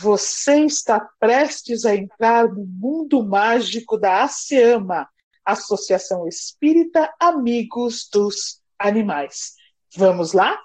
[0.00, 5.06] Você está prestes a entrar no mundo mágico da ASEAMA,
[5.44, 9.52] Associação Espírita Amigos dos Animais.
[9.94, 10.58] Vamos lá?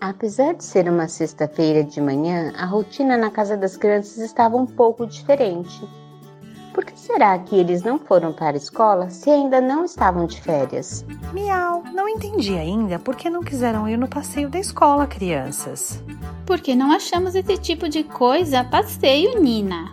[0.00, 4.66] Apesar de ser uma sexta-feira de manhã, a rotina na casa das crianças estava um
[4.66, 5.80] pouco diferente.
[6.78, 10.40] Por que será que eles não foram para a escola se ainda não estavam de
[10.40, 11.04] férias?
[11.32, 16.00] Miau, não entendi ainda por que não quiseram ir no passeio da escola, crianças.
[16.46, 19.92] Porque não achamos esse tipo de coisa passeio, Nina.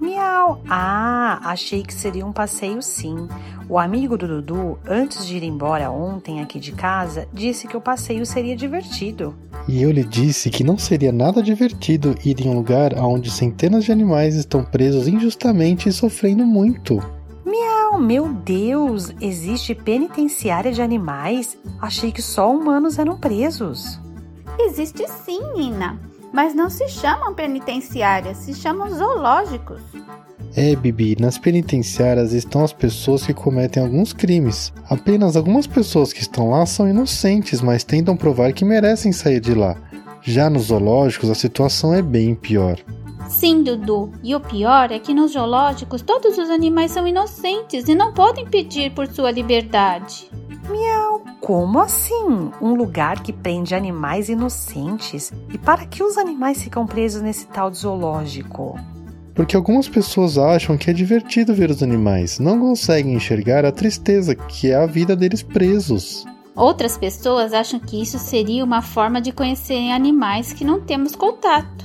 [0.00, 0.62] Miau.
[0.68, 3.28] Ah, achei que seria um passeio sim.
[3.68, 7.80] O amigo do Dudu, antes de ir embora ontem aqui de casa, disse que o
[7.80, 9.34] passeio seria divertido.
[9.66, 13.84] E eu lhe disse que não seria nada divertido ir em um lugar onde centenas
[13.84, 17.02] de animais estão presos injustamente e sofrendo muito.
[17.44, 21.58] Miau, meu Deus, existe penitenciária de animais?
[21.80, 23.98] Achei que só humanos eram presos.
[24.58, 25.98] Existe sim, Nina.
[26.36, 29.80] Mas não se chamam penitenciárias, se chamam zoológicos.
[30.54, 34.70] É, Bibi, nas penitenciárias estão as pessoas que cometem alguns crimes.
[34.90, 39.54] Apenas algumas pessoas que estão lá são inocentes, mas tentam provar que merecem sair de
[39.54, 39.78] lá.
[40.20, 42.78] Já nos zoológicos a situação é bem pior.
[43.30, 44.12] Sim, Dudu.
[44.22, 48.44] E o pior é que nos zoológicos todos os animais são inocentes e não podem
[48.44, 50.30] pedir por sua liberdade.
[50.68, 52.50] Miau, como assim?
[52.60, 55.32] Um lugar que prende animais inocentes?
[55.54, 58.76] E para que os animais ficam presos nesse tal de zoológico?
[59.32, 64.34] Porque algumas pessoas acham que é divertido ver os animais, não conseguem enxergar a tristeza
[64.34, 66.24] que é a vida deles presos.
[66.52, 71.84] Outras pessoas acham que isso seria uma forma de conhecerem animais que não temos contato.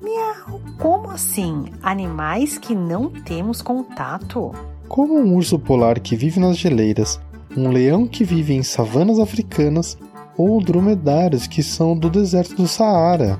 [0.00, 1.66] Miau, como assim?
[1.82, 4.54] Animais que não temos contato?
[4.88, 7.20] Como um urso polar que vive nas geleiras,
[7.56, 9.98] um leão que vive em savanas africanas
[10.36, 13.38] ou dromedários que são do deserto do Saara.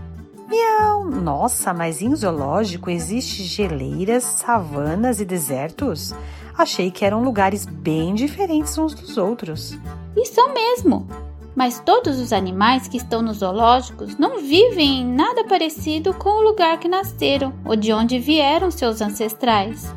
[0.48, 6.14] Miau, nossa, mas em zoológico existe geleiras, savanas e desertos?
[6.56, 9.78] Achei que eram lugares bem diferentes uns dos outros.
[10.14, 11.06] E são mesmo.
[11.54, 16.42] Mas todos os animais que estão nos zoológicos não vivem em nada parecido com o
[16.42, 19.92] lugar que nasceram ou de onde vieram seus ancestrais.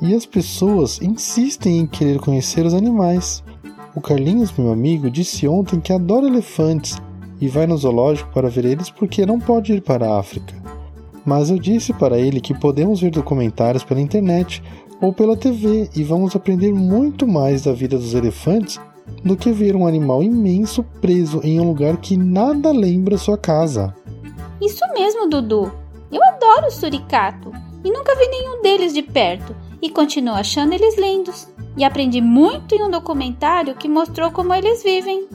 [0.00, 3.42] E as pessoas insistem em querer conhecer os animais.
[3.94, 6.96] O Carlinhos, meu amigo, disse ontem que adora elefantes
[7.40, 10.54] e vai no zoológico para ver eles porque não pode ir para a África.
[11.24, 14.62] Mas eu disse para ele que podemos ver documentários pela internet
[15.00, 18.80] ou pela TV e vamos aprender muito mais da vida dos elefantes
[19.24, 23.94] do que ver um animal imenso preso em um lugar que nada lembra sua casa.
[24.60, 25.72] Isso mesmo, Dudu.
[26.12, 27.50] Eu adoro suricato
[27.82, 31.48] e nunca vi nenhum deles de perto e continuo achando eles lindos.
[31.76, 35.28] E aprendi muito em um documentário que mostrou como eles vivem.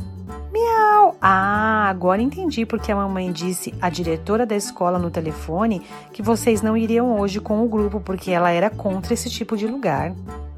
[0.52, 1.16] Miau!
[1.22, 5.82] Ah, agora entendi porque a mamãe disse à diretora da escola no telefone
[6.14, 9.68] que vocês não iriam hoje com o grupo porque ela era contra esse tipo de
[9.68, 10.14] lugar.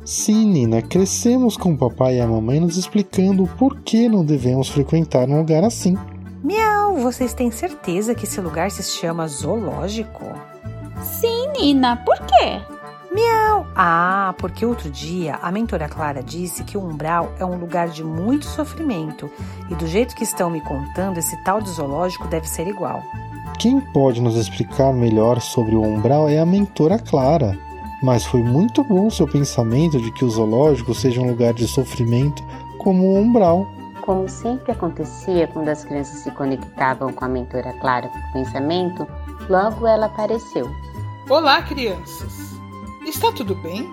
[0.06, 4.70] Sim, Nina, crescemos com o papai e a mamãe nos explicando o porquê não devemos
[4.70, 5.98] frequentar um lugar assim.
[6.44, 10.26] Miau, vocês têm certeza que esse lugar se chama zoológico?
[11.02, 12.62] Sim, Nina, por quê?
[13.18, 13.66] Miau!
[13.76, 18.04] Ah, porque outro dia a mentora Clara disse que o umbral é um lugar de
[18.04, 19.28] muito sofrimento
[19.72, 23.02] e do jeito que estão me contando, esse tal de zoológico deve ser igual.
[23.58, 27.58] Quem pode nos explicar melhor sobre o umbral é a mentora Clara.
[28.04, 32.44] Mas foi muito bom seu pensamento de que o zoológico seja um lugar de sofrimento
[32.78, 33.66] como o umbral.
[34.02, 39.08] Como sempre acontecia quando as crianças se conectavam com a mentora Clara por pensamento,
[39.50, 40.70] logo ela apareceu.
[41.28, 42.47] Olá, crianças!
[43.08, 43.90] Está tudo bem?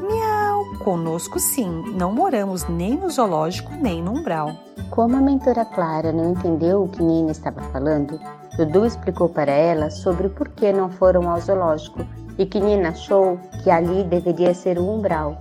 [0.00, 0.66] Miau!
[0.78, 4.52] Conosco sim, não moramos nem no zoológico nem no umbral.
[4.88, 8.20] Como a mentora Clara não entendeu o que Nina estava falando,
[8.56, 12.06] Dudu explicou para ela sobre o porquê não foram ao zoológico
[12.38, 15.36] e que Nina achou que ali deveria ser o umbral.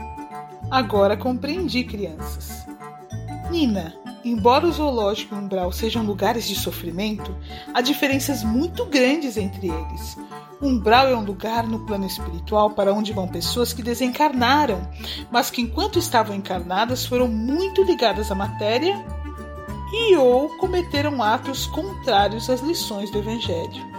[0.72, 2.66] Agora compreendi, crianças.
[3.52, 3.94] Nina,
[4.26, 7.34] embora o zoológico e o umbral sejam lugares de sofrimento,
[7.72, 10.18] há diferenças muito grandes entre eles.
[10.60, 14.90] O umbral é um lugar no plano espiritual para onde vão pessoas que desencarnaram,
[15.32, 19.06] mas que enquanto estavam encarnadas foram muito ligadas à matéria
[19.94, 23.96] e ou cometeram atos contrários às lições do Evangelho.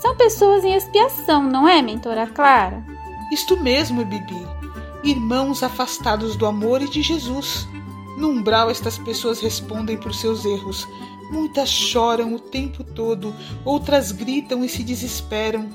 [0.00, 2.84] São pessoas em expiação, não é, mentora Clara?
[3.30, 4.44] Isto mesmo, Bibi.
[5.04, 7.68] Irmãos afastados do amor e de Jesus.
[8.16, 10.86] No umbral, estas pessoas respondem por seus erros.
[11.30, 15.68] Muitas choram o tempo todo, outras gritam e se desesperam.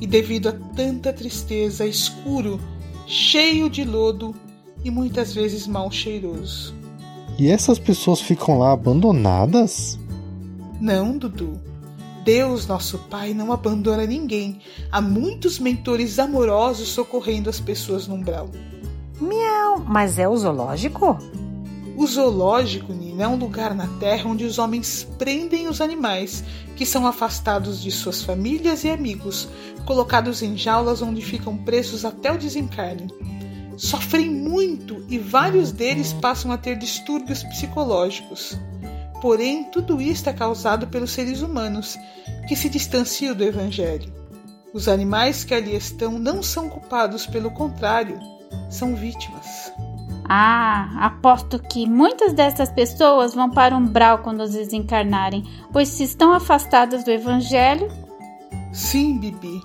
[0.00, 2.60] E devido a tanta tristeza, escuro,
[3.06, 4.34] cheio de lodo
[4.84, 6.74] e muitas vezes mal cheiroso.
[7.38, 9.98] E essas pessoas ficam lá abandonadas?
[10.80, 11.60] Não, Dudu.
[12.24, 14.60] Deus, nosso Pai, não abandona ninguém.
[14.92, 18.50] Há muitos mentores amorosos socorrendo as pessoas no umbral.
[19.20, 21.18] Miau, mas é o zoológico?
[22.00, 26.42] O zoológico, Nina, é um lugar na Terra onde os homens prendem os animais,
[26.74, 29.46] que são afastados de suas famílias e amigos,
[29.84, 33.12] colocados em jaulas onde ficam presos até o desencarne.
[33.76, 38.58] Sofrem muito e vários deles passam a ter distúrbios psicológicos.
[39.20, 41.98] Porém, tudo isto é causado pelos seres humanos,
[42.48, 44.10] que se distanciam do Evangelho.
[44.72, 48.18] Os animais que ali estão não são culpados, pelo contrário,
[48.70, 49.70] são vítimas.
[50.32, 55.42] Ah, aposto que muitas dessas pessoas vão para um umbral quando desencarnarem,
[55.72, 57.90] pois se estão afastadas do Evangelho.
[58.72, 59.60] Sim, Bibi.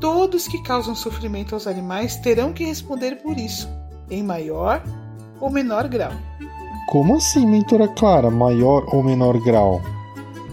[0.00, 3.68] Todos que causam sofrimento aos animais terão que responder por isso,
[4.08, 4.80] em maior
[5.40, 6.12] ou menor grau.
[6.88, 9.82] Como assim, mentora Clara, maior ou menor grau?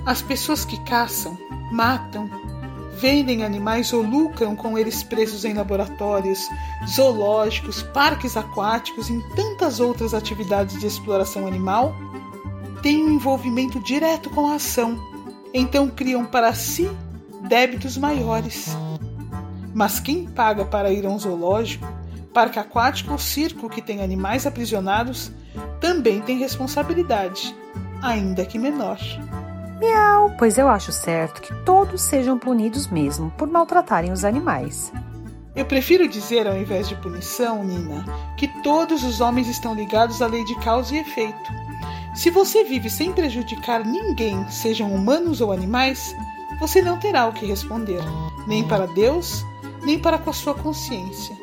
[0.04, 1.38] As pessoas que caçam,
[1.72, 2.28] matam,
[3.04, 6.48] vendem animais ou lucram com eles presos em laboratórios,
[6.88, 11.94] zoológicos, parques aquáticos e tantas outras atividades de exploração animal,
[12.82, 14.98] têm um envolvimento direto com a ação,
[15.54, 16.90] então criam para si
[17.42, 18.70] débitos maiores.
[19.74, 21.86] Mas quem paga para ir a um zoológico,
[22.34, 25.30] parque aquático ou circo que tem animais aprisionados
[25.82, 27.54] também tem responsabilidade,
[28.02, 28.98] ainda que menor.
[29.84, 34.94] Miau, pois eu acho certo que todos sejam punidos mesmo por maltratarem os animais.
[35.54, 38.06] Eu prefiro dizer, ao invés de punição, Nina,
[38.38, 41.52] que todos os homens estão ligados à lei de causa e efeito.
[42.16, 46.16] Se você vive sem prejudicar ninguém, sejam humanos ou animais,
[46.62, 48.02] você não terá o que responder,
[48.48, 49.46] nem para Deus,
[49.84, 51.36] nem para com a sua consciência.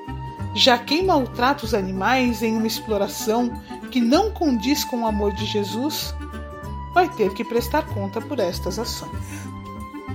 [0.55, 3.53] Já quem maltrata os animais em uma exploração
[3.91, 6.15] que não condiz com o amor de Jesus,
[6.93, 9.51] vai ter que prestar conta por estas ações.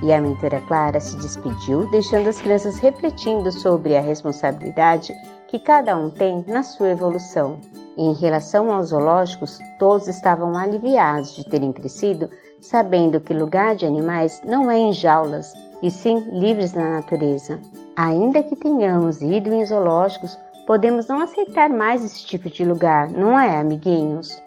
[0.03, 5.13] E a mentora Clara se despediu, deixando as crianças refletindo sobre a responsabilidade
[5.47, 7.59] que cada um tem na sua evolução.
[7.97, 12.29] Em relação aos zoológicos, todos estavam aliviados de terem crescido,
[12.59, 17.59] sabendo que lugar de animais não é em jaulas, e sim livres na natureza.
[17.95, 20.37] Ainda que tenhamos ido em zoológicos,
[20.67, 24.44] podemos não aceitar mais esse tipo de lugar, não é, amiguinhos?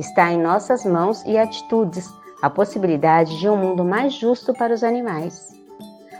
[0.00, 2.08] Está em nossas mãos e atitudes
[2.40, 5.50] a possibilidade de um mundo mais justo para os animais.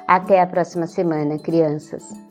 [0.06, 2.29] Até a próxima semana, crianças!